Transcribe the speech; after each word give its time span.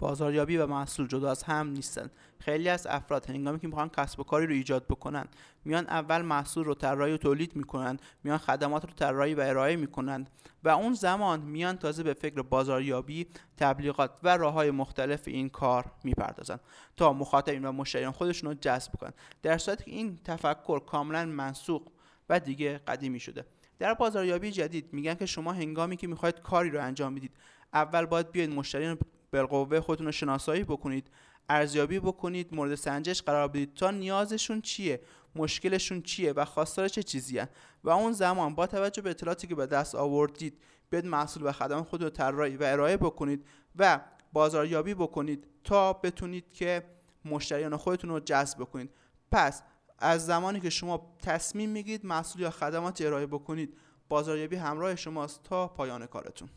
بازاریابی 0.00 0.56
و 0.56 0.66
محصول 0.66 1.06
جدا 1.06 1.30
از 1.30 1.42
هم 1.42 1.68
نیستن. 1.68 2.10
خیلی 2.38 2.68
از 2.68 2.86
افراد 2.86 3.30
هنگامی 3.30 3.58
که 3.58 3.66
می‌خوان 3.66 3.88
کسب 3.88 4.20
و 4.20 4.22
کاری 4.22 4.46
رو 4.46 4.52
ایجاد 4.52 4.86
بکنن 4.86 5.24
میان 5.64 5.86
اول 5.86 6.22
محصول 6.22 6.64
رو 6.64 6.74
طراحی 6.74 7.12
و 7.12 7.16
تولید 7.16 7.56
می‌کنن 7.56 7.96
میان 8.24 8.38
خدمات 8.38 8.84
رو 8.84 8.90
طراحی 8.90 9.34
و 9.34 9.40
ارائه 9.40 9.76
می‌کنن 9.76 10.26
و 10.64 10.68
اون 10.68 10.94
زمان 10.94 11.40
میان 11.40 11.76
تازه 11.76 12.02
به 12.02 12.14
فکر 12.14 12.42
بازاریابی 12.42 13.26
تبلیغات 13.56 14.10
و 14.22 14.36
راه 14.36 14.52
های 14.52 14.70
مختلف 14.70 15.22
این 15.26 15.48
کار 15.48 15.92
می‌پردازن 16.04 16.60
تا 16.96 17.12
مخاطبین 17.12 17.64
و 17.64 17.72
مشتریان 17.72 18.12
خودشون 18.12 18.50
رو 18.50 18.56
جذب 18.60 18.92
کنن. 18.92 19.12
در 19.42 19.58
صورتی 19.58 19.84
که 19.84 19.90
این 19.90 20.18
تفکر 20.24 20.80
کاملا 20.80 21.24
منسوخ 21.24 21.82
و 22.28 22.40
دیگه 22.40 22.78
قدیمی 22.78 23.20
شده. 23.20 23.44
در 23.78 23.94
بازاریابی 23.94 24.50
جدید 24.50 24.92
میگن 24.92 25.14
که 25.14 25.26
شما 25.26 25.52
هنگامی 25.52 25.96
که 25.96 26.06
می‌خواید 26.06 26.40
کاری 26.40 26.70
رو 26.70 26.82
انجام 26.82 27.14
بدید 27.14 27.32
اول 27.72 28.06
باید 28.06 28.30
بیاید 28.30 28.50
مشتریان 28.50 28.98
بالقوه 29.32 29.80
خودتون 29.80 30.06
رو 30.06 30.12
شناسایی 30.12 30.64
بکنید 30.64 31.10
ارزیابی 31.48 32.00
بکنید 32.00 32.54
مورد 32.54 32.74
سنجش 32.74 33.22
قرار 33.22 33.48
بدید 33.48 33.74
تا 33.74 33.90
نیازشون 33.90 34.60
چیه 34.60 35.00
مشکلشون 35.34 36.02
چیه 36.02 36.32
و 36.32 36.44
خواستار 36.44 36.88
چه 36.88 37.02
چیزی 37.02 37.40
و 37.84 37.90
اون 37.90 38.12
زمان 38.12 38.54
با 38.54 38.66
توجه 38.66 39.02
به 39.02 39.10
اطلاعاتی 39.10 39.46
که 39.46 39.54
به 39.54 39.66
دست 39.66 39.94
آوردید 39.94 40.62
بیاید 40.90 41.06
محصول 41.06 41.46
و 41.46 41.52
خدمات 41.52 41.88
خود 41.88 42.02
رو 42.02 42.10
طراحی 42.10 42.56
و 42.56 42.62
ارائه 42.64 42.96
بکنید 42.96 43.46
و 43.76 44.00
بازاریابی 44.32 44.94
بکنید 44.94 45.46
تا 45.64 45.92
بتونید 45.92 46.52
که 46.52 46.84
مشتریان 47.24 47.76
خودتون 47.76 48.10
رو 48.10 48.20
جذب 48.20 48.58
بکنید. 48.58 48.90
پس 49.32 49.62
از 49.98 50.26
زمانی 50.26 50.60
که 50.60 50.70
شما 50.70 51.16
تصمیم 51.22 51.70
می‌گیرید 51.70 52.06
محصول 52.06 52.42
یا 52.42 52.50
خدمات 52.50 53.00
ارائه 53.00 53.26
بکنید 53.26 53.76
بازاریابی 54.08 54.56
همراه 54.56 54.96
شماست 54.96 55.42
تا 55.42 55.68
پایان 55.68 56.06
کارتون. 56.06 56.48